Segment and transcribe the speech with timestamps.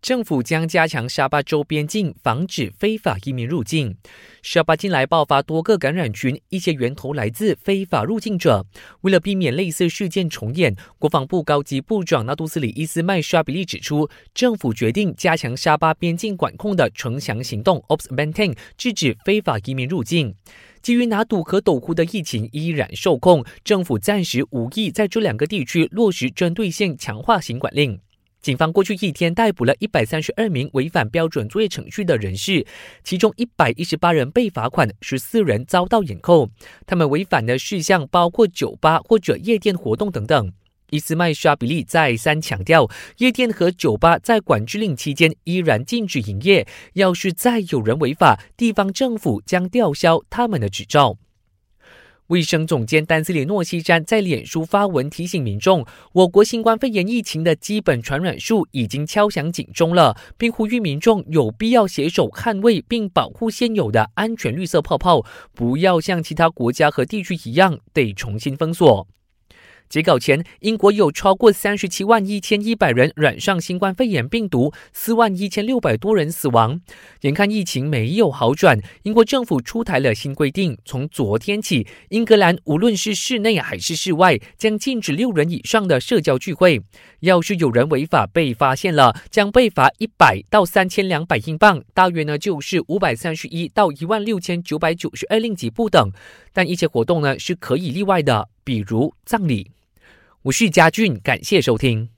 [0.00, 3.96] 政府将加强沙巴州边境，防止非法移民入境。
[4.42, 8.64] 沙巴近来爆发多个感染群，一些源头来自非法入境者。
[9.00, 20.32] 为了避免类似事件重演，国防部高级部长纳杜斯里伊斯麦沙比利指出，政府决定加强沙巴边境管控的城墙行动 （Ops Maintain），制止非法移民入境。
[20.80, 28.00] 基于拿督和斗湖的疫情依然受控，政府暂时无意在这两个地区落实针对性强化行管令。
[28.48, 32.66] 警方过去一天逮捕了一百三十二名违反标准作业程序的人士，
[33.04, 36.48] 其中一百一十八人被罚款，十四人遭到引扣。
[36.86, 40.50] 他们违反的事项包括酒吧或者夜店活动等等。
[40.88, 46.66] 伊斯麦沙比利再三强调，夜店和酒吧在管制令期间依然禁止营业。
[46.94, 51.18] 要是再有人违法，地方政府将吊销他们的执照。
[52.28, 69.08] 卫生总监丹斯里诺西山在脸书发文提醒民众，我国新冠肺炎疫情的基本传染数已经敲响警钟了，并呼吁民众有必要携手捍卫并保护现有的安全绿色泡泡，不要像其他国家和地区一样得重新封锁。
[69.88, 76.80] 截稿前，英国有超过三十七万一千一百人染上新冠肺炎病毒，四万一千六百多人死亡。
[77.22, 86.82] 眼看疫情没有好转，英国政府出台了新规定，从昨天起，英格兰无论是室内还是室外，将禁止六人以上的社交聚会。
[87.20, 96.12] 要是有人违法被发现了，将被罚一百到三千两百英镑，大约呢就是五百三十一到一万六千九百九十二令吉不等。
[96.52, 99.70] 但一些活动呢是可以例外的，比如葬礼。
[100.48, 102.08] 我是嘉俊，感谢收听。